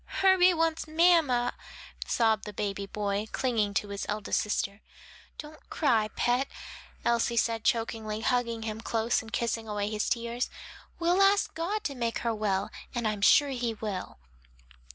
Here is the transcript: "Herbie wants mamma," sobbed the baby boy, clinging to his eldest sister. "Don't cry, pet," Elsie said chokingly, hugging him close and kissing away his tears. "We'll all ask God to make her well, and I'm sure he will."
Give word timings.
"Herbie 0.21 0.55
wants 0.55 0.87
mamma," 0.87 1.53
sobbed 2.07 2.45
the 2.45 2.53
baby 2.53 2.87
boy, 2.87 3.27
clinging 3.31 3.75
to 3.75 3.89
his 3.89 4.07
eldest 4.09 4.41
sister. 4.41 4.81
"Don't 5.37 5.69
cry, 5.69 6.07
pet," 6.15 6.47
Elsie 7.05 7.37
said 7.37 7.63
chokingly, 7.63 8.21
hugging 8.21 8.63
him 8.63 8.81
close 8.81 9.21
and 9.21 9.31
kissing 9.31 9.67
away 9.67 9.91
his 9.91 10.09
tears. 10.09 10.49
"We'll 10.97 11.17
all 11.21 11.31
ask 11.31 11.53
God 11.53 11.83
to 11.83 11.93
make 11.93 12.17
her 12.25 12.33
well, 12.33 12.71
and 12.95 13.07
I'm 13.07 13.21
sure 13.21 13.49
he 13.49 13.75
will." 13.75 14.17